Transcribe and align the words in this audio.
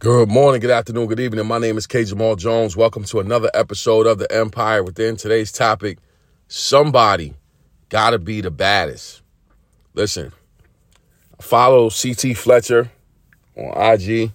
Good 0.00 0.28
morning, 0.28 0.60
good 0.60 0.70
afternoon, 0.70 1.08
good 1.08 1.18
evening. 1.18 1.44
My 1.48 1.58
name 1.58 1.76
is 1.76 1.88
K. 1.88 2.04
Jamal 2.04 2.36
Jones. 2.36 2.76
Welcome 2.76 3.02
to 3.02 3.18
another 3.18 3.50
episode 3.52 4.06
of 4.06 4.18
The 4.18 4.32
Empire 4.32 4.84
Within. 4.84 5.16
Today's 5.16 5.50
topic 5.50 5.98
somebody 6.46 7.34
gotta 7.88 8.20
be 8.20 8.40
the 8.40 8.52
baddest. 8.52 9.22
Listen, 9.94 10.30
follow 11.40 11.90
CT 11.90 12.36
Fletcher 12.36 12.92
on 13.56 13.92
IG. 13.92 14.30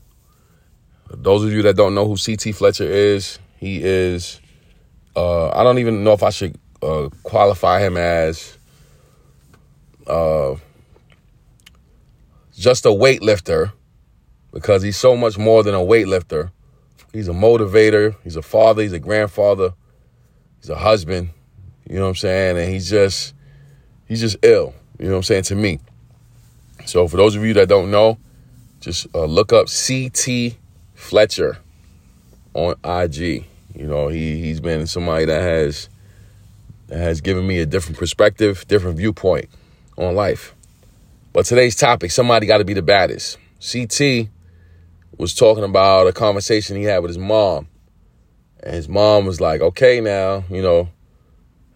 Those 1.09 1.45
of 1.45 1.53
you 1.53 1.61
that 1.61 1.77
don't 1.77 1.95
know 1.95 2.13
who 2.13 2.17
CT 2.17 2.53
Fletcher 2.53 2.83
is, 2.83 3.39
he 3.55 3.81
is, 3.81 4.41
uh, 5.15 5.47
I 5.51 5.63
don't 5.63 5.79
even 5.79 6.03
know 6.03 6.11
if 6.11 6.23
I 6.23 6.31
should 6.31 6.59
uh, 6.81 7.07
qualify 7.23 7.79
him 7.79 7.95
as 7.95 8.57
uh, 10.07 10.55
just 12.53 12.85
a 12.85 12.89
weightlifter 12.89 13.71
because 14.53 14.83
he's 14.83 14.97
so 14.97 15.17
much 15.17 15.37
more 15.37 15.63
than 15.63 15.73
a 15.73 15.79
weightlifter. 15.79 16.51
He's 17.11 17.27
a 17.27 17.33
motivator, 17.33 18.15
he's 18.23 18.35
a 18.35 18.41
father, 18.41 18.81
he's 18.81 18.93
a 18.93 18.99
grandfather, 18.99 19.73
he's 20.61 20.69
a 20.69 20.77
husband, 20.77 21.29
you 21.89 21.95
know 21.95 22.03
what 22.03 22.09
I'm 22.09 22.15
saying? 22.15 22.57
And 22.57 22.71
he's 22.71 22.89
just 22.89 23.33
he's 24.07 24.21
just 24.21 24.37
ill, 24.41 24.73
you 24.99 25.05
know 25.05 25.11
what 25.11 25.17
I'm 25.17 25.23
saying 25.23 25.43
to 25.43 25.55
me. 25.55 25.79
So 26.85 27.07
for 27.07 27.17
those 27.17 27.35
of 27.35 27.43
you 27.43 27.53
that 27.55 27.67
don't 27.67 27.91
know, 27.91 28.17
just 28.79 29.07
uh, 29.13 29.25
look 29.25 29.53
up 29.53 29.67
CT 29.67 30.55
Fletcher 30.95 31.57
on 32.53 32.75
IG. 32.83 33.45
You 33.75 33.87
know, 33.87 34.07
he 34.07 34.39
he's 34.39 34.59
been 34.59 34.87
somebody 34.87 35.25
that 35.25 35.41
has 35.41 35.89
that 36.87 36.97
has 36.97 37.21
given 37.21 37.45
me 37.45 37.59
a 37.59 37.65
different 37.65 37.97
perspective, 37.97 38.65
different 38.67 38.97
viewpoint 38.97 39.49
on 39.97 40.15
life. 40.15 40.53
But 41.31 41.45
today's 41.45 41.75
topic, 41.75 42.11
somebody 42.11 42.45
got 42.45 42.57
to 42.57 42.65
be 42.65 42.73
the 42.73 42.81
baddest. 42.81 43.37
CT 43.59 44.29
was 45.23 45.33
talking 45.33 45.63
about 45.63 46.05
a 46.05 46.11
conversation 46.11 46.75
he 46.75 46.83
had 46.83 46.99
with 46.99 47.07
his 47.07 47.17
mom. 47.17 47.69
And 48.61 48.75
his 48.75 48.89
mom 48.89 49.25
was 49.25 49.39
like, 49.39 49.61
okay, 49.61 50.01
now, 50.01 50.43
you 50.49 50.61
know, 50.61 50.89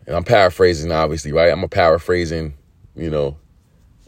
and 0.05 0.17
I'm 0.17 0.25
paraphrasing, 0.25 0.91
obviously, 0.91 1.31
right? 1.31 1.49
I'm 1.49 1.63
a 1.63 1.69
paraphrasing, 1.69 2.55
you 2.93 3.09
know, 3.09 3.37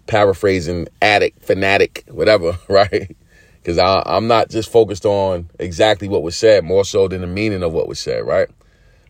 paraphrasing 0.08 0.90
addict, 1.02 1.42
fanatic, 1.42 2.04
whatever, 2.10 2.60
right? 2.67 3.16
Because 3.64 3.78
I'm 3.78 4.28
not 4.28 4.50
just 4.50 4.70
focused 4.70 5.06
on 5.06 5.50
exactly 5.58 6.10
what 6.10 6.22
was 6.22 6.36
said, 6.36 6.66
more 6.66 6.84
so 6.84 7.08
than 7.08 7.22
the 7.22 7.28
meaning 7.28 7.64
of 7.64 7.72
what 7.72 7.88
was 7.88 8.00
said, 8.00 8.26
right? 8.26 8.50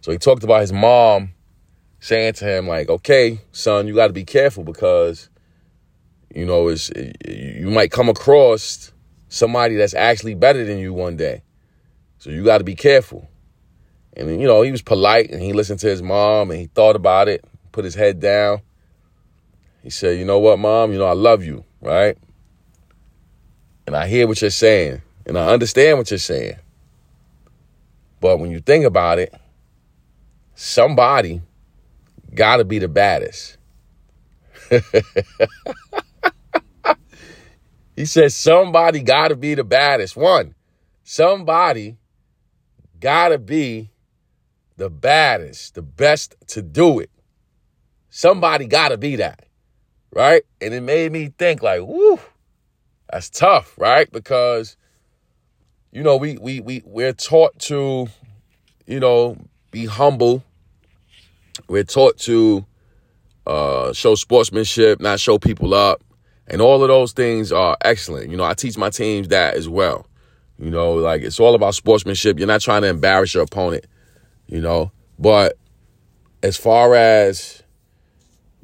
So 0.01 0.11
he 0.11 0.19
talked 0.19 0.43
about 0.43 0.61
his 0.61 0.71
mom 0.71 1.33
saying 2.01 2.33
to 2.33 2.45
him, 2.45 2.67
like, 2.67 2.87
okay, 2.87 3.41
son, 3.51 3.87
you 3.87 3.95
got 3.95 4.07
to 4.07 4.13
be 4.13 4.25
careful 4.25 4.63
because, 4.63 5.27
you 6.35 6.45
know, 6.45 6.67
it's, 6.67 6.91
you 7.27 7.71
might 7.71 7.89
come 7.89 8.09
across 8.09 8.91
somebody 9.29 9.75
that's 9.75 9.93
actually 9.93 10.33
better 10.35 10.65
than 10.65 10.77
you 10.77 10.93
one 10.93 11.15
day. 11.15 11.43
So 12.17 12.29
you 12.29 12.43
got 12.43 12.57
to 12.57 12.63
be 12.63 12.75
careful. 12.75 13.29
And, 14.17 14.41
you 14.41 14.47
know, 14.47 14.61
he 14.63 14.71
was 14.71 14.81
polite 14.81 15.29
and 15.29 15.41
he 15.41 15.53
listened 15.53 15.79
to 15.79 15.87
his 15.87 16.01
mom 16.01 16.51
and 16.51 16.59
he 16.59 16.65
thought 16.67 16.95
about 16.95 17.29
it, 17.29 17.45
put 17.71 17.85
his 17.85 17.95
head 17.95 18.19
down. 18.19 18.61
He 19.81 19.89
said, 19.89 20.19
You 20.19 20.25
know 20.25 20.39
what, 20.39 20.59
mom? 20.59 20.91
You 20.91 20.97
know, 20.97 21.05
I 21.05 21.13
love 21.13 21.43
you, 21.43 21.63
right? 21.79 22.17
And 23.87 23.95
I 23.95 24.07
hear 24.07 24.27
what 24.27 24.41
you're 24.41 24.49
saying 24.49 25.01
and 25.25 25.37
I 25.37 25.47
understand 25.47 25.97
what 25.97 26.11
you're 26.11 26.17
saying. 26.17 26.57
But 28.19 28.39
when 28.39 28.51
you 28.51 28.59
think 28.59 28.83
about 28.83 29.19
it, 29.19 29.33
somebody 30.55 31.41
got 32.33 32.57
to 32.57 32.65
be 32.65 32.79
the 32.79 32.87
baddest. 32.87 33.57
He 37.99 38.05
says 38.05 38.33
somebody 38.33 39.01
got 39.01 39.27
to 39.27 39.35
be 39.35 39.55
the 39.55 39.65
baddest. 39.65 40.15
One, 40.15 40.55
somebody 41.03 41.97
got 42.97 43.27
to 43.27 43.37
be 43.37 43.91
the 44.77 44.89
baddest, 44.89 45.75
the 45.75 45.81
best 45.81 46.33
to 46.47 46.61
do 46.61 46.99
it. 46.99 47.09
Somebody 48.09 48.67
got 48.67 48.89
to 48.89 48.97
be 48.97 49.17
that, 49.17 49.43
right? 50.13 50.43
And 50.61 50.73
it 50.73 50.79
made 50.79 51.11
me 51.11 51.33
think 51.37 51.61
like, 51.61 51.81
whoo, 51.81 52.21
that's 53.11 53.29
tough, 53.29 53.77
right? 53.77 54.09
Because 54.09 54.77
you 55.91 56.01
know, 56.01 56.15
we 56.15 56.37
we 56.37 56.61
we 56.61 56.81
we're 56.85 57.11
taught 57.11 57.59
to, 57.63 58.07
you 58.87 59.01
know, 59.01 59.35
be 59.71 59.87
humble. 59.87 60.41
We're 61.67 61.83
taught 61.83 62.17
to 62.19 62.65
uh, 63.45 63.91
show 63.91 64.15
sportsmanship, 64.15 65.01
not 65.01 65.19
show 65.19 65.37
people 65.37 65.73
up. 65.73 66.01
And 66.49 66.61
all 66.61 66.81
of 66.81 66.87
those 66.87 67.13
things 67.13 67.51
are 67.51 67.77
excellent. 67.81 68.31
You 68.31 68.37
know, 68.37 68.43
I 68.43 68.53
teach 68.55 68.77
my 68.77 68.89
teams 68.89 69.27
that 69.27 69.55
as 69.55 69.69
well. 69.69 70.07
You 70.57 70.69
know, 70.69 70.93
like 70.93 71.21
it's 71.21 71.39
all 71.39 71.55
about 71.55 71.75
sportsmanship. 71.75 72.37
You're 72.37 72.47
not 72.47 72.61
trying 72.61 72.81
to 72.81 72.89
embarrass 72.89 73.33
your 73.33 73.43
opponent, 73.43 73.85
you 74.47 74.59
know. 74.59 74.91
But 75.17 75.57
as 76.41 76.57
far 76.57 76.95
as 76.95 77.63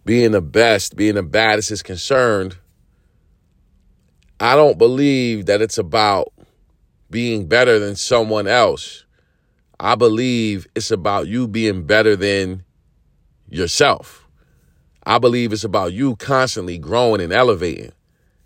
being 0.04 0.32
the 0.32 0.42
best, 0.42 0.96
being 0.96 1.16
the 1.16 1.24
baddest 1.24 1.72
is 1.72 1.84
concerned, 1.84 2.58
I 4.40 4.56
don't 4.56 4.78
believe 4.78 5.46
that 5.46 5.62
it's 5.62 5.78
about 5.78 6.34
being 7.10 7.48
better 7.48 7.80
than 7.80 7.96
someone 7.96 8.48
else. 8.48 9.06
I 9.80 9.96
believe 9.96 10.68
it's 10.76 10.92
about 10.92 11.28
you 11.28 11.48
being 11.48 11.86
better 11.86 12.16
than 12.16 12.64
yourself. 13.50 14.25
I 15.06 15.20
believe 15.20 15.54
it's 15.54 15.64
about 15.64 15.94
you 15.94 16.16
constantly 16.16 16.78
growing 16.80 17.22
and 17.22 17.32
elevating 17.32 17.92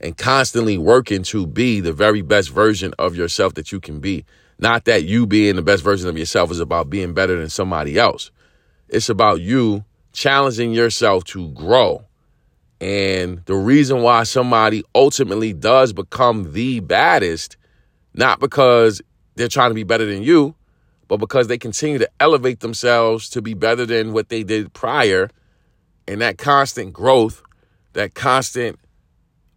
and 0.01 0.17
constantly 0.17 0.77
working 0.77 1.23
to 1.23 1.47
be 1.47 1.79
the 1.79 1.93
very 1.93 2.21
best 2.21 2.49
version 2.49 2.93
of 2.99 3.15
yourself 3.15 3.53
that 3.53 3.71
you 3.71 3.79
can 3.79 3.99
be. 3.99 4.25
Not 4.59 4.85
that 4.85 5.05
you 5.05 5.25
being 5.25 5.55
the 5.55 5.61
best 5.61 5.83
version 5.83 6.09
of 6.09 6.17
yourself 6.17 6.51
is 6.51 6.59
about 6.59 6.89
being 6.89 7.13
better 7.13 7.37
than 7.37 7.49
somebody 7.49 7.97
else. 7.97 8.31
It's 8.89 9.07
about 9.07 9.39
you 9.39 9.85
challenging 10.11 10.73
yourself 10.73 11.23
to 11.25 11.49
grow. 11.49 12.05
And 12.81 13.43
the 13.45 13.55
reason 13.55 14.01
why 14.01 14.23
somebody 14.23 14.83
ultimately 14.93 15.53
does 15.53 15.93
become 15.93 16.51
the 16.51 16.81
baddest, 16.81 17.55
not 18.13 18.39
because 18.39 19.01
they're 19.35 19.47
trying 19.47 19.69
to 19.69 19.75
be 19.75 19.83
better 19.83 20.05
than 20.05 20.23
you, 20.23 20.55
but 21.07 21.17
because 21.17 21.47
they 21.47 21.57
continue 21.57 21.99
to 21.99 22.09
elevate 22.19 22.59
themselves 22.59 23.29
to 23.29 23.41
be 23.41 23.53
better 23.53 23.85
than 23.85 24.11
what 24.11 24.29
they 24.29 24.43
did 24.43 24.73
prior 24.73 25.29
and 26.09 26.21
that 26.21 26.39
constant 26.39 26.91
growth, 26.91 27.43
that 27.93 28.15
constant 28.15 28.79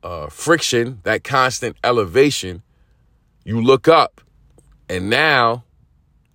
uh, 0.02 0.26
friction, 0.26 1.00
that 1.04 1.24
constant 1.24 1.74
elevation, 1.82 2.62
you 3.42 3.62
look 3.62 3.88
up 3.88 4.20
and 4.86 5.08
now 5.08 5.64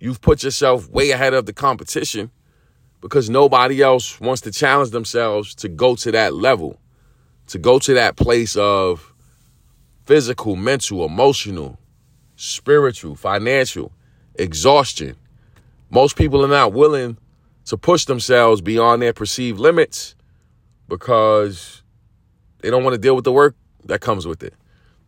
you've 0.00 0.20
put 0.20 0.42
yourself 0.42 0.90
way 0.90 1.12
ahead 1.12 1.34
of 1.34 1.46
the 1.46 1.52
competition 1.52 2.32
because 3.00 3.30
nobody 3.30 3.80
else 3.80 4.20
wants 4.20 4.40
to 4.40 4.50
challenge 4.50 4.90
themselves 4.90 5.54
to 5.54 5.68
go 5.68 5.94
to 5.94 6.10
that 6.10 6.34
level, 6.34 6.80
to 7.46 7.56
go 7.56 7.78
to 7.78 7.94
that 7.94 8.16
place 8.16 8.56
of 8.56 9.14
physical, 10.04 10.56
mental, 10.56 11.04
emotional, 11.04 11.78
spiritual, 12.34 13.14
financial 13.14 13.92
exhaustion. 14.34 15.14
Most 15.90 16.16
people 16.16 16.44
are 16.44 16.48
not 16.48 16.72
willing 16.72 17.18
to 17.68 17.76
push 17.76 18.06
themselves 18.06 18.60
beyond 18.60 19.02
their 19.02 19.12
perceived 19.12 19.60
limits 19.60 20.14
because 20.88 21.82
they 22.60 22.70
don't 22.70 22.82
want 22.82 22.94
to 22.94 22.98
deal 22.98 23.14
with 23.14 23.24
the 23.24 23.32
work 23.32 23.56
that 23.84 24.00
comes 24.00 24.26
with 24.26 24.42
it. 24.42 24.54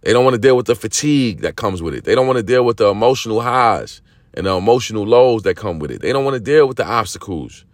They 0.03 0.13
don't 0.13 0.25
want 0.25 0.35
to 0.35 0.41
deal 0.41 0.57
with 0.57 0.67
the 0.67 0.75
fatigue 0.75 1.41
that 1.41 1.57
comes 1.57 1.83
with 1.83 1.95
it. 1.95 2.05
They 2.05 2.15
don't 2.15 2.27
want 2.27 2.37
to 2.37 2.43
deal 2.43 2.65
with 2.65 2.77
the 2.77 2.89
emotional 2.89 3.41
highs 3.41 4.03
and 4.35 4.47
the 4.47 4.55
emotional 4.55 5.05
lows 5.05 5.43
that 5.45 5.57
come 5.57 5.79
with 5.79 5.91
it. 5.91 6.03
They 6.03 6.13
don't 6.13 6.25
want 6.25 6.35
to 6.35 6.41
deal 6.41 6.69
with 6.69 6.77
the 6.77 6.87
obstacles, 6.87 7.65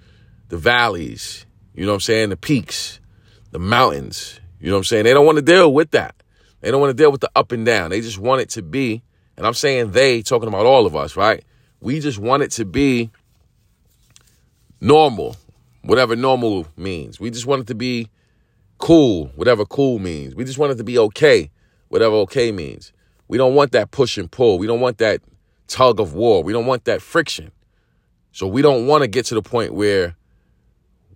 the 0.49 0.57
valleys, 0.57 1.47
you 1.75 1.85
know 1.85 1.91
what 1.91 1.97
I'm 1.97 2.01
saying, 2.01 2.29
the 2.31 2.37
peaks, 2.37 3.01
the 3.51 3.59
mountains. 3.59 4.41
You 4.61 4.69
know 4.69 4.77
what 4.77 4.79
I'm 4.79 4.85
saying? 4.85 5.05
They 5.05 5.15
don't 5.15 5.27
want 5.27 5.37
to 5.37 5.43
deal 5.43 5.73
with 5.73 5.91
that. 5.91 6.15
They 6.61 6.71
don't 6.71 6.81
want 6.81 6.97
to 6.97 7.03
deal 7.03 7.11
with 7.11 7.21
the 7.21 7.31
up 7.35 7.51
and 7.51 7.67
down. 7.67 7.91
They 7.91 8.01
just 8.01 8.19
want 8.19 8.41
it 8.41 8.51
to 8.51 8.63
be, 8.63 9.03
and 9.37 9.47
I'm 9.47 9.55
saying 9.55 9.91
they, 9.91 10.23
talking 10.23 10.49
about 10.49 10.65
all 10.65 10.87
of 10.87 10.95
us, 10.95 11.17
right? 11.17 11.45
We 11.81 11.99
just 12.01 12.19
want 12.19 12.45
it 12.45 12.53
to 12.53 12.65
be 12.65 13.11
normal, 14.81 15.37
whatever 15.83 16.17
normal 16.17 16.67
means. 16.77 17.21
We 17.21 17.31
just 17.31 17.47
want 17.47 17.63
it 17.63 17.67
to 17.69 17.75
be 17.75 18.09
cool, 18.79 19.31
whatever 19.37 19.65
cool 19.65 19.99
means. 19.99 20.35
We 20.35 20.45
just 20.45 20.59
want 20.59 20.73
it 20.73 20.77
to 20.77 20.85
be 20.85 20.99
okay, 20.99 21.51
whatever 21.89 22.15
okay 22.17 22.53
means. 22.53 22.93
We 23.29 23.39
don't 23.39 23.55
want 23.55 23.73
that 23.73 23.91
push 23.91 24.19
and 24.19 24.31
pull. 24.31 24.59
We 24.59 24.67
don't 24.67 24.81
want 24.81 24.99
that 24.99 25.21
tug 25.67 26.01
of 26.01 26.15
war. 26.15 26.43
We 26.43 26.53
don't 26.53 26.67
want 26.67 26.85
that 26.85 27.03
friction. 27.03 27.51
So 28.33 28.47
we 28.47 28.63
don't 28.63 28.87
want 28.87 29.03
to 29.03 29.09
get 29.09 29.27
to 29.27 29.35
the 29.35 29.43
point 29.43 29.75
where 29.75 30.15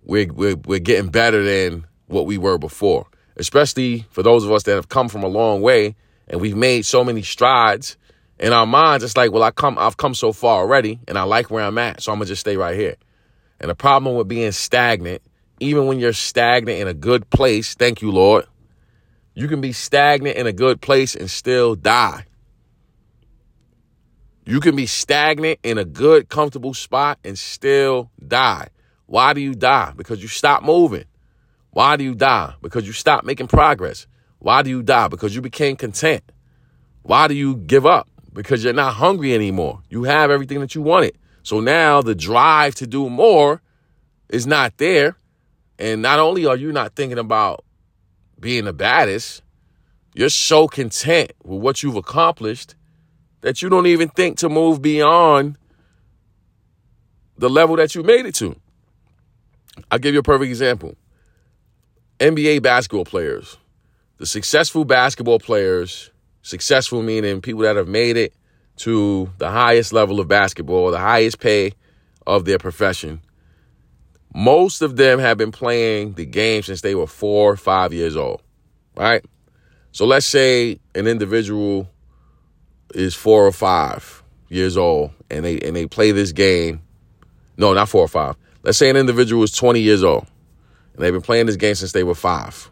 we're, 0.03 0.31
we're, 0.33 0.55
we're 0.55 0.79
getting 0.79 1.11
better 1.11 1.43
than 1.43 1.85
what 2.07 2.25
we 2.25 2.37
were 2.37 2.57
before, 2.57 3.07
especially 3.37 4.05
for 4.09 4.23
those 4.23 4.43
of 4.43 4.51
us 4.51 4.63
that 4.63 4.73
have 4.73 4.89
come 4.89 5.07
from 5.07 5.23
a 5.23 5.27
long 5.27 5.61
way 5.61 5.95
and 6.27 6.41
we've 6.41 6.55
made 6.55 6.85
so 6.85 7.03
many 7.03 7.21
strides 7.21 7.97
in 8.39 8.53
our 8.53 8.65
minds. 8.65 9.03
It's 9.03 9.15
like, 9.15 9.31
well, 9.31 9.43
I 9.43 9.51
come, 9.51 9.77
I've 9.77 9.97
come 9.97 10.15
so 10.15 10.33
far 10.33 10.61
already 10.61 10.99
and 11.07 11.17
I 11.17 11.23
like 11.23 11.51
where 11.51 11.63
I'm 11.63 11.77
at. 11.77 12.01
So 12.01 12.11
I'm 12.11 12.17
going 12.17 12.25
to 12.25 12.31
just 12.31 12.41
stay 12.41 12.57
right 12.57 12.75
here. 12.75 12.95
And 13.61 13.69
the 13.69 13.75
problem 13.75 14.15
with 14.15 14.27
being 14.27 14.51
stagnant, 14.51 15.21
even 15.59 15.85
when 15.85 15.99
you're 15.99 16.13
stagnant 16.13 16.79
in 16.79 16.87
a 16.87 16.95
good 16.95 17.29
place, 17.29 17.75
thank 17.75 18.01
you, 18.01 18.11
Lord, 18.11 18.45
you 19.35 19.47
can 19.47 19.61
be 19.61 19.71
stagnant 19.71 20.35
in 20.35 20.47
a 20.47 20.51
good 20.51 20.81
place 20.81 21.15
and 21.15 21.29
still 21.29 21.75
die. 21.75 22.25
You 24.47 24.59
can 24.59 24.75
be 24.75 24.87
stagnant 24.87 25.59
in 25.61 25.77
a 25.77 25.85
good, 25.85 26.27
comfortable 26.27 26.73
spot 26.73 27.19
and 27.23 27.37
still 27.37 28.09
die. 28.27 28.69
Why 29.05 29.33
do 29.33 29.41
you 29.41 29.53
die? 29.53 29.93
Because 29.95 30.23
you 30.23 30.27
stop 30.27 30.63
moving. 30.63 31.05
Why 31.69 31.97
do 31.97 32.03
you 32.03 32.15
die? 32.15 32.55
Because 32.63 32.87
you 32.87 32.93
stop 32.93 33.23
making 33.23 33.47
progress. 33.47 34.07
Why 34.39 34.63
do 34.63 34.71
you 34.71 34.81
die? 34.81 35.07
Because 35.07 35.35
you 35.35 35.41
became 35.41 35.75
content. 35.75 36.23
Why 37.03 37.27
do 37.27 37.35
you 37.35 37.57
give 37.57 37.85
up? 37.85 38.09
Because 38.33 38.63
you're 38.63 38.73
not 38.73 38.95
hungry 38.95 39.35
anymore. 39.35 39.81
You 39.89 40.05
have 40.05 40.31
everything 40.31 40.59
that 40.61 40.73
you 40.73 40.81
wanted. 40.81 41.15
So 41.43 41.59
now 41.59 42.01
the 42.01 42.15
drive 42.15 42.75
to 42.75 42.87
do 42.87 43.09
more 43.09 43.61
is 44.29 44.45
not 44.45 44.77
there. 44.77 45.15
And 45.79 46.01
not 46.01 46.19
only 46.19 46.45
are 46.45 46.55
you 46.55 46.71
not 46.71 46.95
thinking 46.95 47.17
about 47.17 47.65
being 48.39 48.65
the 48.65 48.73
baddest, 48.73 49.41
you're 50.13 50.29
so 50.29 50.67
content 50.67 51.31
with 51.43 51.61
what 51.61 51.81
you've 51.81 51.95
accomplished 51.95 52.75
that 53.41 53.61
you 53.61 53.69
don't 53.69 53.87
even 53.87 54.09
think 54.09 54.37
to 54.39 54.49
move 54.49 54.81
beyond 54.81 55.57
the 57.37 57.49
level 57.49 57.75
that 57.77 57.95
you 57.95 58.03
made 58.03 58.25
it 58.25 58.35
to. 58.35 58.55
I'll 59.89 59.99
give 59.99 60.13
you 60.13 60.19
a 60.19 60.23
perfect 60.23 60.49
example. 60.49 60.95
NBA 62.19 62.61
basketball 62.61 63.05
players, 63.05 63.57
the 64.17 64.27
successful 64.27 64.85
basketball 64.85 65.39
players, 65.39 66.11
successful 66.43 67.01
meaning 67.01 67.41
people 67.41 67.61
that 67.61 67.75
have 67.75 67.87
made 67.87 68.17
it 68.17 68.33
to 68.81 69.29
the 69.37 69.49
highest 69.49 69.93
level 69.93 70.19
of 70.19 70.27
basketball, 70.27 70.89
the 70.89 70.99
highest 70.99 71.39
pay 71.39 71.73
of 72.25 72.45
their 72.45 72.57
profession. 72.57 73.21
Most 74.33 74.81
of 74.81 74.95
them 74.95 75.19
have 75.19 75.37
been 75.37 75.51
playing 75.51 76.13
the 76.13 76.25
game 76.25 76.63
since 76.63 76.81
they 76.81 76.95
were 76.95 77.05
four 77.05 77.51
or 77.51 77.57
five 77.57 77.93
years 77.93 78.15
old, 78.15 78.41
right? 78.95 79.23
So 79.91 80.05
let's 80.05 80.25
say 80.25 80.79
an 80.95 81.05
individual 81.05 81.89
is 82.95 83.13
four 83.13 83.45
or 83.45 83.51
five 83.51 84.23
years 84.49 84.77
old 84.77 85.11
and 85.29 85.45
they 85.45 85.59
and 85.59 85.75
they 85.75 85.85
play 85.85 86.11
this 86.11 86.31
game. 86.31 86.81
No, 87.57 87.73
not 87.73 87.87
four 87.89 88.01
or 88.01 88.07
five. 88.07 88.35
Let's 88.63 88.77
say 88.77 88.89
an 88.89 88.97
individual 88.97 89.43
is 89.43 89.51
20 89.51 89.79
years 89.79 90.03
old 90.03 90.25
and 90.95 91.03
they've 91.03 91.13
been 91.13 91.21
playing 91.21 91.45
this 91.45 91.55
game 91.55 91.75
since 91.75 91.91
they 91.91 92.03
were 92.03 92.15
five. 92.15 92.71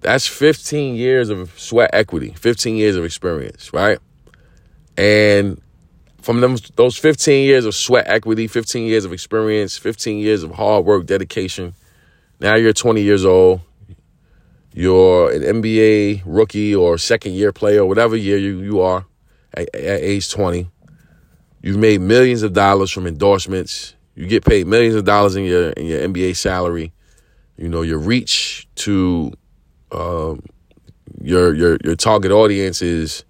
That's 0.00 0.26
15 0.26 0.94
years 0.94 1.28
of 1.28 1.58
sweat 1.58 1.90
equity, 1.92 2.34
15 2.36 2.76
years 2.76 2.96
of 2.96 3.04
experience, 3.04 3.72
right? 3.72 3.98
And 4.96 5.60
from 6.20 6.40
them 6.40 6.56
those 6.76 6.96
15 6.96 7.44
years 7.46 7.64
of 7.64 7.74
sweat 7.74 8.04
equity, 8.06 8.46
15 8.46 8.86
years 8.86 9.04
of 9.04 9.12
experience, 9.12 9.76
15 9.76 10.18
years 10.18 10.42
of 10.42 10.52
hard 10.52 10.84
work, 10.84 11.06
dedication. 11.06 11.74
Now 12.40 12.56
you're 12.56 12.72
20 12.72 13.02
years 13.02 13.24
old. 13.24 13.60
You're 14.74 15.30
an 15.30 15.42
NBA 15.42 16.22
rookie 16.24 16.74
or 16.74 16.96
second 16.96 17.32
year 17.32 17.52
player, 17.52 17.84
whatever 17.84 18.16
year 18.16 18.38
you, 18.38 18.60
you 18.60 18.80
are 18.80 19.04
at, 19.52 19.74
at 19.74 20.00
age 20.00 20.30
20. 20.30 20.68
You've 21.62 21.78
made 21.78 22.00
millions 22.00 22.42
of 22.42 22.52
dollars 22.52 22.90
from 22.90 23.06
endorsements. 23.06 23.94
You 24.14 24.26
get 24.26 24.44
paid 24.44 24.66
millions 24.66 24.94
of 24.94 25.04
dollars 25.04 25.36
in 25.36 25.44
your 25.44 25.70
in 25.70 25.86
your 25.86 26.00
NBA 26.00 26.36
salary. 26.36 26.92
You 27.56 27.68
know 27.68 27.82
your 27.82 27.98
reach 27.98 28.66
to 28.76 29.32
um, 29.92 30.42
your 31.20 31.54
your 31.54 31.78
your 31.84 31.94
target 31.94 32.32
audience 32.32 32.82
is 32.82 33.24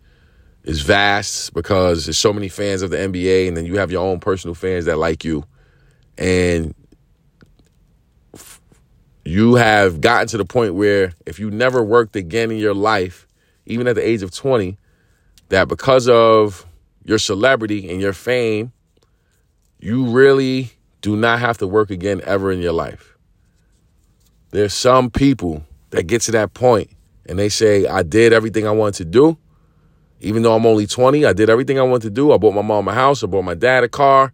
is 0.65 0.83
vast 0.83 1.55
because 1.55 2.07
there's 2.07 2.19
so 2.19 2.33
many 2.33 2.49
fans 2.49 2.83
of 2.83 2.91
the 2.91 2.97
NBA, 2.97 3.49
and 3.49 3.57
then 3.57 3.67
you 3.67 3.79
have 3.79 3.91
your 3.91 4.05
own 4.07 4.21
personal 4.21 4.55
fans 4.55 4.85
that 4.85 4.99
like 4.99 5.25
you, 5.25 5.45
and 6.17 6.75
you 9.25 9.55
have 9.55 10.01
gotten 10.01 10.29
to 10.29 10.37
the 10.37 10.45
point 10.45 10.75
where 10.75 11.13
if 11.27 11.39
you 11.39 11.51
never 11.51 11.83
worked 11.83 12.17
again 12.17 12.51
in 12.51 12.59
your 12.59 12.75
life, 12.75 13.27
even 13.67 13.87
at 13.87 13.95
the 13.95 14.07
age 14.07 14.23
of 14.23 14.33
20, 14.33 14.77
that 15.49 15.69
because 15.69 16.09
of 16.09 16.67
your 17.05 17.19
celebrity 17.19 17.91
and 17.91 18.01
your 18.01 18.13
fame, 18.13 18.73
you 19.81 20.07
really 20.07 20.73
do 21.01 21.17
not 21.17 21.41
have 21.41 21.59
to 21.59 21.67
work 21.67 21.91
again 21.91 22.21
ever 22.25 22.51
in 22.51 22.61
your 22.61 22.73
life. 22.73 23.17
There's 24.51 24.75
some 24.75 25.11
people 25.11 25.65
that 25.91 26.05
get 26.05 26.23
to 26.23 26.33
that 26.33 26.55
point 26.55 26.91
and 27.27 27.39
they 27.39 27.49
say, 27.49 27.87
I 27.87 28.03
did 28.03 28.33
everything 28.33 28.67
I 28.67 28.71
wanted 28.71 28.95
to 28.95 29.05
do. 29.05 29.39
Even 30.23 30.43
though 30.43 30.55
I'm 30.55 30.65
only 30.65 30.87
20, 30.87 31.27
I 31.27 31.33
did 31.33 31.51
everything 31.51 31.81
I 31.81 31.83
wanted 31.83 32.03
to 32.03 32.11
do. 32.11 32.33
I 32.33 32.39
bought 32.39 32.55
my 32.55 32.63
mom 32.63 32.87
a 32.87 32.95
house, 32.95 33.25
I 33.25 33.27
bought 33.27 33.43
my 33.43 33.55
dad 33.55 33.83
a 33.83 33.89
car. 33.89 34.33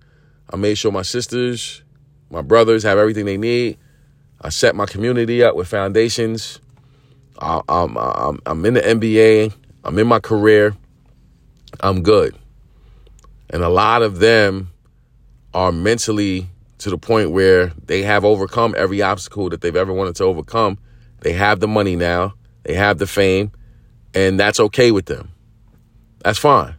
I 0.50 0.56
made 0.56 0.76
sure 0.76 0.92
my 0.92 1.02
sisters, 1.02 1.82
my 2.30 2.42
brothers 2.42 2.82
have 2.82 2.98
everything 2.98 3.24
they 3.24 3.36
need. 3.38 3.78
I 4.40 4.50
set 4.50 4.76
my 4.76 4.86
community 4.86 5.42
up 5.42 5.56
with 5.56 5.66
foundations. 5.66 6.60
I, 7.40 7.60
I'm, 7.68 7.96
I'm, 7.96 8.40
I'm 8.46 8.64
in 8.66 8.74
the 8.74 8.80
NBA. 8.80 9.54
I'm 9.84 9.98
in 9.98 10.06
my 10.06 10.20
career. 10.20 10.76
I'm 11.80 12.02
good. 12.02 12.36
And 13.50 13.62
a 13.62 13.68
lot 13.68 14.02
of 14.02 14.18
them 14.18 14.70
are 15.54 15.72
mentally 15.72 16.48
to 16.78 16.90
the 16.90 16.98
point 16.98 17.30
where 17.30 17.72
they 17.86 18.02
have 18.02 18.24
overcome 18.24 18.74
every 18.76 19.00
obstacle 19.00 19.48
that 19.50 19.62
they've 19.62 19.74
ever 19.74 19.92
wanted 19.92 20.16
to 20.16 20.24
overcome. 20.24 20.78
They 21.20 21.32
have 21.32 21.60
the 21.60 21.68
money 21.68 21.96
now, 21.96 22.34
they 22.62 22.74
have 22.74 22.98
the 22.98 23.06
fame, 23.06 23.52
and 24.14 24.38
that's 24.38 24.60
okay 24.60 24.90
with 24.90 25.06
them. 25.06 25.30
That's 26.20 26.38
fine. 26.38 26.74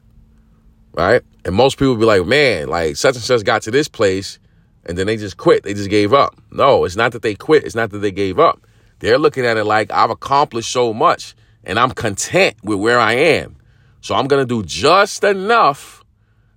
Right? 0.93 1.21
And 1.45 1.55
most 1.55 1.77
people 1.77 1.95
be 1.95 2.05
like, 2.05 2.25
man, 2.25 2.67
like 2.67 2.95
such 2.97 3.15
and 3.15 3.23
such 3.23 3.43
got 3.43 3.61
to 3.63 3.71
this 3.71 3.87
place 3.87 4.39
and 4.85 4.97
then 4.97 5.07
they 5.07 5.17
just 5.17 5.37
quit. 5.37 5.63
They 5.63 5.73
just 5.73 5.89
gave 5.89 6.13
up. 6.13 6.35
No, 6.51 6.83
it's 6.83 6.95
not 6.95 7.11
that 7.11 7.21
they 7.21 7.35
quit. 7.35 7.63
It's 7.63 7.75
not 7.75 7.91
that 7.91 7.99
they 7.99 8.11
gave 8.11 8.39
up. 8.39 8.65
They're 8.99 9.17
looking 9.17 9.45
at 9.45 9.57
it 9.57 9.65
like 9.65 9.91
I've 9.91 10.09
accomplished 10.09 10.71
so 10.71 10.93
much 10.93 11.35
and 11.63 11.79
I'm 11.79 11.91
content 11.91 12.55
with 12.63 12.79
where 12.79 12.99
I 12.99 13.13
am. 13.13 13.55
So 14.01 14.15
I'm 14.15 14.27
going 14.27 14.45
to 14.45 14.47
do 14.47 14.65
just 14.65 15.23
enough 15.23 16.03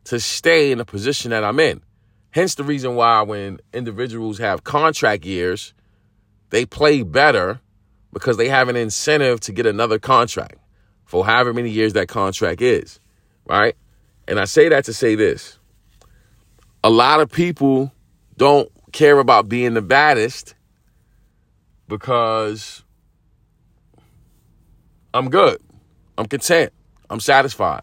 to 0.04 0.18
stay 0.18 0.72
in 0.72 0.78
the 0.78 0.84
position 0.84 1.30
that 1.30 1.44
I'm 1.44 1.60
in. 1.60 1.82
Hence 2.30 2.54
the 2.54 2.64
reason 2.64 2.94
why 2.94 3.22
when 3.22 3.60
individuals 3.72 4.38
have 4.38 4.64
contract 4.64 5.24
years, 5.24 5.74
they 6.50 6.64
play 6.64 7.02
better 7.02 7.60
because 8.12 8.36
they 8.36 8.48
have 8.48 8.68
an 8.68 8.76
incentive 8.76 9.40
to 9.40 9.52
get 9.52 9.66
another 9.66 9.98
contract 9.98 10.56
for 11.12 11.26
however 11.26 11.52
many 11.52 11.68
years 11.68 11.92
that 11.92 12.08
contract 12.08 12.62
is, 12.62 12.98
right? 13.44 13.76
And 14.26 14.40
I 14.40 14.46
say 14.46 14.70
that 14.70 14.86
to 14.86 14.94
say 14.94 15.14
this. 15.14 15.58
A 16.82 16.88
lot 16.88 17.20
of 17.20 17.30
people 17.30 17.92
don't 18.38 18.72
care 18.92 19.18
about 19.18 19.46
being 19.46 19.74
the 19.74 19.82
baddest 19.82 20.54
because 21.86 22.82
I'm 25.12 25.28
good. 25.28 25.60
I'm 26.16 26.24
content. 26.24 26.72
I'm 27.10 27.20
satisfied. 27.20 27.82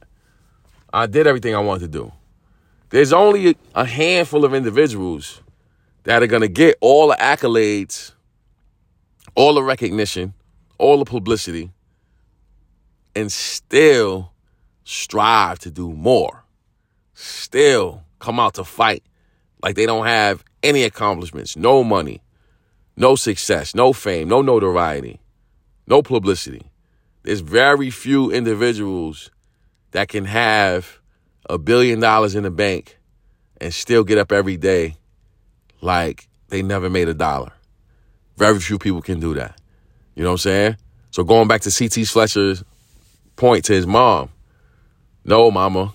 I 0.91 1.05
did 1.05 1.27
everything 1.27 1.53
I 1.53 1.59
wanted 1.59 1.81
to 1.81 1.99
do. 1.99 2.11
There's 2.89 3.13
only 3.13 3.55
a 3.75 3.85
handful 3.85 4.43
of 4.43 4.55
individuals 4.55 5.39
that 6.05 6.23
are 6.23 6.27
going 6.27 6.41
to 6.41 6.47
get 6.47 6.77
all 6.81 7.09
the 7.09 7.15
accolades, 7.17 8.13
all 9.35 9.53
the 9.53 9.61
recognition, 9.61 10.33
all 10.79 10.97
the 10.97 11.05
publicity, 11.05 11.69
and 13.15 13.31
still 13.31 14.31
strive 14.83 15.59
to 15.59 15.71
do 15.71 15.91
more. 15.91 16.43
Still 17.13 18.03
come 18.19 18.39
out 18.39 18.55
to 18.55 18.63
fight 18.63 19.03
like 19.61 19.75
they 19.75 19.85
don't 19.85 20.05
have 20.05 20.43
any 20.63 20.83
accomplishments, 20.83 21.55
no 21.55 21.83
money, 21.83 22.21
no 22.95 23.15
success, 23.15 23.75
no 23.75 23.93
fame, 23.93 24.27
no 24.27 24.41
notoriety, 24.41 25.19
no 25.87 26.01
publicity. 26.01 26.71
There's 27.23 27.41
very 27.41 27.89
few 27.89 28.31
individuals 28.31 29.31
that 29.91 30.07
can 30.07 30.25
have 30.25 30.99
a 31.49 31.57
billion 31.57 31.99
dollars 31.99 32.35
in 32.35 32.43
the 32.43 32.51
bank 32.51 32.97
and 33.59 33.73
still 33.73 34.03
get 34.03 34.17
up 34.17 34.31
every 34.31 34.57
day 34.57 34.95
like 35.81 36.27
they 36.49 36.61
never 36.61 36.89
made 36.89 37.07
a 37.07 37.13
dollar. 37.13 37.51
Very 38.37 38.59
few 38.59 38.77
people 38.77 39.01
can 39.01 39.19
do 39.19 39.33
that. 39.33 39.59
You 40.15 40.23
know 40.23 40.29
what 40.29 40.33
I'm 40.33 40.37
saying? 40.39 40.77
So 41.11 41.23
going 41.23 41.47
back 41.47 41.61
to 41.61 41.71
CT 41.71 42.07
Fletcher's 42.07 42.63
point 43.39 43.65
to 43.65 43.73
his 43.73 43.87
mom, 43.87 44.29
no, 45.23 45.49
mama, 45.49 45.93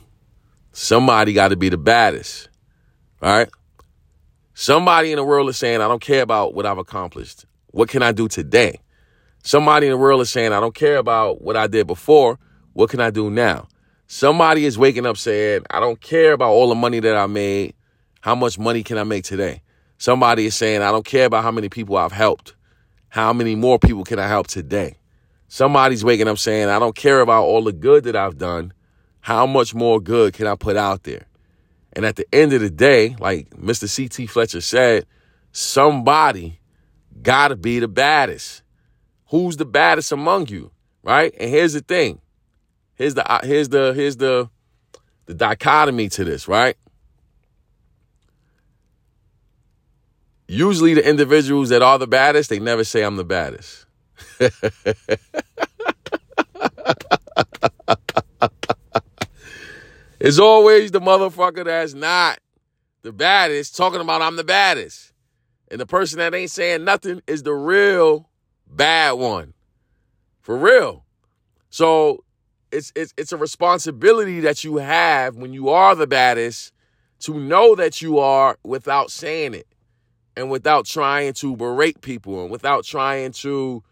somebody 0.72 1.32
got 1.34 1.48
to 1.48 1.56
be 1.56 1.68
the 1.68 1.76
baddest. 1.76 2.48
All 3.22 3.30
right? 3.30 3.48
Somebody 4.54 5.12
in 5.12 5.16
the 5.16 5.24
world 5.24 5.48
is 5.50 5.56
saying, 5.56 5.80
I 5.80 5.88
don't 5.88 6.00
care 6.00 6.22
about 6.22 6.54
what 6.54 6.64
I've 6.64 6.78
accomplished. 6.78 7.44
What 7.68 7.88
can 7.88 8.02
I 8.02 8.12
do 8.12 8.28
today? 8.28 8.80
Somebody 9.42 9.86
in 9.86 9.92
the 9.92 9.98
world 9.98 10.22
is 10.22 10.30
saying, 10.30 10.52
I 10.52 10.60
don't 10.60 10.74
care 10.74 10.96
about 10.96 11.42
what 11.42 11.56
I 11.56 11.66
did 11.66 11.86
before. 11.86 12.38
What 12.72 12.88
can 12.88 13.00
I 13.00 13.10
do 13.10 13.30
now? 13.30 13.68
Somebody 14.06 14.64
is 14.64 14.78
waking 14.78 15.04
up 15.04 15.18
saying, 15.18 15.64
I 15.70 15.80
don't 15.80 16.00
care 16.00 16.32
about 16.32 16.50
all 16.50 16.68
the 16.68 16.74
money 16.74 17.00
that 17.00 17.16
I 17.16 17.26
made. 17.26 17.74
How 18.20 18.34
much 18.34 18.58
money 18.58 18.82
can 18.82 18.96
I 18.96 19.04
make 19.04 19.24
today? 19.24 19.60
Somebody 19.98 20.46
is 20.46 20.56
saying, 20.56 20.80
I 20.80 20.90
don't 20.90 21.04
care 21.04 21.26
about 21.26 21.44
how 21.44 21.50
many 21.50 21.68
people 21.68 21.96
I've 21.96 22.12
helped. 22.12 22.54
How 23.08 23.32
many 23.32 23.54
more 23.54 23.78
people 23.78 24.04
can 24.04 24.18
I 24.18 24.28
help 24.28 24.46
today? 24.46 24.96
Somebody's 25.48 26.04
waking 26.04 26.28
up 26.28 26.38
saying, 26.38 26.68
I 26.68 26.78
don't 26.78 26.96
care 26.96 27.20
about 27.20 27.44
all 27.44 27.62
the 27.62 27.72
good 27.72 28.04
that 28.04 28.16
I've 28.16 28.38
done. 28.38 28.72
How 29.20 29.46
much 29.46 29.74
more 29.74 30.00
good 30.00 30.34
can 30.34 30.46
I 30.46 30.56
put 30.56 30.76
out 30.76 31.04
there? 31.04 31.26
And 31.92 32.04
at 32.04 32.16
the 32.16 32.26
end 32.34 32.52
of 32.52 32.60
the 32.60 32.70
day, 32.70 33.16
like 33.18 33.50
Mr. 33.50 33.88
C.T. 33.88 34.26
Fletcher 34.26 34.60
said, 34.60 35.06
somebody 35.52 36.58
got 37.22 37.48
to 37.48 37.56
be 37.56 37.78
the 37.78 37.88
baddest. 37.88 38.62
Who's 39.28 39.56
the 39.56 39.64
baddest 39.64 40.12
among 40.12 40.48
you, 40.48 40.70
right? 41.02 41.32
And 41.38 41.50
here's 41.50 41.72
the 41.72 41.80
thing. 41.80 42.20
Here's 42.96 43.14
the 43.14 43.28
uh, 43.28 43.44
here's 43.44 43.68
the 43.68 43.92
here's 43.94 44.16
the 44.16 44.48
the 45.26 45.34
dichotomy 45.34 46.08
to 46.10 46.24
this, 46.24 46.46
right? 46.46 46.76
Usually 50.46 50.94
the 50.94 51.08
individuals 51.08 51.70
that 51.70 51.82
are 51.82 51.98
the 51.98 52.06
baddest, 52.06 52.50
they 52.50 52.58
never 52.58 52.84
say 52.84 53.02
I'm 53.02 53.16
the 53.16 53.24
baddest. 53.24 53.86
it's 60.20 60.38
always 60.38 60.90
the 60.90 61.00
motherfucker 61.00 61.64
that's 61.64 61.94
not 61.94 62.38
the 63.02 63.12
baddest 63.12 63.76
talking 63.76 64.00
about 64.00 64.22
I'm 64.22 64.36
the 64.36 64.44
baddest. 64.44 65.12
And 65.70 65.80
the 65.80 65.86
person 65.86 66.18
that 66.18 66.34
ain't 66.34 66.50
saying 66.50 66.84
nothing 66.84 67.22
is 67.26 67.42
the 67.42 67.54
real 67.54 68.28
bad 68.66 69.12
one. 69.12 69.54
For 70.40 70.56
real. 70.56 71.04
So 71.70 72.24
it's 72.70 72.92
it's 72.94 73.14
it's 73.16 73.32
a 73.32 73.36
responsibility 73.36 74.40
that 74.40 74.64
you 74.64 74.76
have 74.76 75.36
when 75.36 75.52
you 75.52 75.68
are 75.68 75.94
the 75.94 76.06
baddest 76.06 76.72
to 77.20 77.38
know 77.38 77.74
that 77.74 78.02
you 78.02 78.18
are 78.18 78.58
without 78.64 79.10
saying 79.10 79.54
it 79.54 79.66
and 80.36 80.50
without 80.50 80.84
trying 80.84 81.32
to 81.34 81.56
berate 81.56 82.00
people 82.00 82.42
and 82.42 82.50
without 82.50 82.84
trying 82.84 83.32
to 83.32 83.82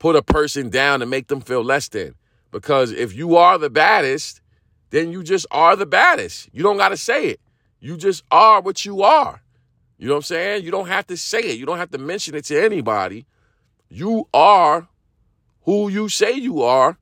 put 0.00 0.16
a 0.16 0.22
person 0.22 0.70
down 0.70 1.02
and 1.02 1.10
make 1.10 1.28
them 1.28 1.40
feel 1.40 1.62
less 1.62 1.88
than. 1.88 2.16
Because 2.50 2.90
if 2.90 3.14
you 3.14 3.36
are 3.36 3.58
the 3.58 3.70
baddest, 3.70 4.40
then 4.88 5.12
you 5.12 5.22
just 5.22 5.46
are 5.52 5.76
the 5.76 5.86
baddest. 5.86 6.48
You 6.52 6.64
don't 6.64 6.78
got 6.78 6.88
to 6.88 6.96
say 6.96 7.28
it. 7.28 7.40
You 7.78 7.96
just 7.96 8.24
are 8.32 8.60
what 8.60 8.84
you 8.84 9.02
are. 9.02 9.42
You 9.98 10.08
know 10.08 10.14
what 10.14 10.18
I'm 10.18 10.22
saying? 10.22 10.64
You 10.64 10.70
don't 10.72 10.88
have 10.88 11.06
to 11.08 11.16
say 11.16 11.40
it. 11.40 11.58
You 11.58 11.66
don't 11.66 11.78
have 11.78 11.90
to 11.92 11.98
mention 11.98 12.34
it 12.34 12.46
to 12.46 12.60
anybody. 12.60 13.26
You 13.88 14.26
are 14.34 14.88
who 15.62 15.88
you 15.88 16.08
say 16.08 16.32
you 16.32 16.62
are 16.62 16.98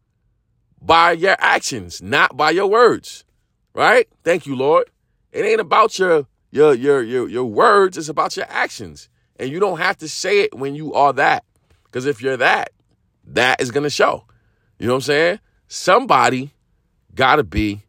by 0.83 1.13
your 1.13 1.37
actions, 1.39 2.03
not 2.03 2.37
by 2.37 2.51
your 2.51 2.67
words. 2.67 3.25
Right? 3.73 4.09
Thank 4.25 4.47
you, 4.47 4.57
Lord. 4.57 4.91
It 5.33 5.45
ain't 5.45 5.61
about 5.61 5.99
your 5.99 6.27
your 6.51 6.75
your 6.75 7.03
your 7.03 7.29
your 7.29 7.45
words, 7.45 7.97
it's 7.97 8.09
about 8.09 8.37
your 8.37 8.47
actions. 8.49 9.09
And 9.37 9.51
you 9.51 9.61
don't 9.61 9.79
have 9.79 9.99
to 9.99 10.09
say 10.09 10.41
it 10.41 10.55
when 10.55 10.75
you 10.75 10.93
are 10.95 11.13
that. 11.13 11.45
Because 11.85 12.07
if 12.07 12.21
you're 12.21 12.37
that, 12.39 12.73
that 13.35 13.61
is 13.61 13.71
gonna 13.71 13.91
show. 13.91 14.25
You 14.79 14.87
know 14.87 14.95
what 14.95 14.99
I'm 14.99 15.03
saying? 15.03 15.41
Somebody 15.69 16.53
gotta 17.15 17.45
be 17.45 17.83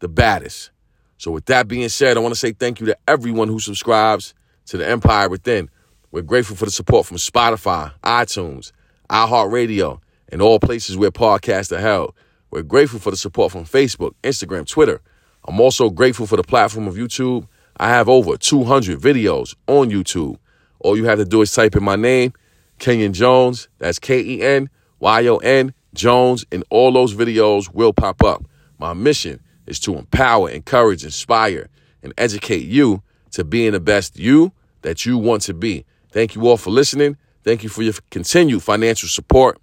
the 0.00 0.08
baddest. 0.08 0.70
So 1.18 1.30
with 1.30 1.46
that 1.46 1.66
being 1.66 1.88
said, 1.88 2.16
I 2.16 2.20
want 2.20 2.34
to 2.34 2.38
say 2.38 2.52
thank 2.52 2.78
you 2.78 2.86
to 2.86 2.98
everyone 3.08 3.48
who 3.48 3.58
subscribes 3.58 4.34
to 4.66 4.76
the 4.76 4.86
Empire 4.86 5.28
Within. 5.28 5.70
We're 6.10 6.22
grateful 6.22 6.56
for 6.56 6.66
the 6.66 6.70
support 6.70 7.06
from 7.06 7.16
Spotify, 7.16 7.92
iTunes, 8.02 8.72
iHeartRadio, 9.10 10.00
and 10.30 10.42
all 10.42 10.58
places 10.60 10.96
where 10.96 11.10
podcasts 11.10 11.72
are 11.72 11.80
held. 11.80 12.14
We're 12.50 12.62
grateful 12.62 13.00
for 13.00 13.10
the 13.10 13.16
support 13.16 13.52
from 13.52 13.64
Facebook, 13.64 14.12
Instagram, 14.22 14.68
Twitter. 14.68 15.00
I'm 15.46 15.60
also 15.60 15.90
grateful 15.90 16.26
for 16.26 16.36
the 16.36 16.42
platform 16.42 16.86
of 16.86 16.94
YouTube. 16.94 17.46
I 17.78 17.88
have 17.88 18.08
over 18.08 18.36
200 18.36 18.98
videos 18.98 19.54
on 19.66 19.90
YouTube. 19.90 20.36
All 20.80 20.96
you 20.96 21.04
have 21.04 21.18
to 21.18 21.24
do 21.24 21.42
is 21.42 21.52
type 21.52 21.76
in 21.76 21.84
my 21.84 21.96
name, 21.96 22.32
Kenyon 22.78 23.12
Jones. 23.12 23.68
That's 23.78 23.98
K 23.98 24.20
E 24.20 24.42
N 24.42 24.68
Y 25.00 25.26
O 25.26 25.36
N 25.38 25.74
Jones, 25.94 26.44
and 26.52 26.64
all 26.70 26.92
those 26.92 27.14
videos 27.14 27.72
will 27.72 27.92
pop 27.92 28.22
up. 28.22 28.44
My 28.78 28.92
mission 28.92 29.40
is 29.66 29.80
to 29.80 29.96
empower, 29.96 30.50
encourage, 30.50 31.04
inspire, 31.04 31.68
and 32.02 32.12
educate 32.18 32.64
you 32.64 33.02
to 33.32 33.44
being 33.44 33.72
the 33.72 33.80
best 33.80 34.18
you 34.18 34.52
that 34.82 35.04
you 35.04 35.18
want 35.18 35.42
to 35.42 35.54
be. 35.54 35.84
Thank 36.12 36.34
you 36.34 36.46
all 36.46 36.56
for 36.56 36.70
listening. 36.70 37.16
Thank 37.42 37.62
you 37.62 37.68
for 37.68 37.82
your 37.82 37.94
continued 38.10 38.62
financial 38.62 39.08
support, 39.08 39.58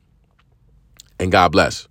and 1.19 1.31
God 1.31 1.51
bless. 1.51 1.87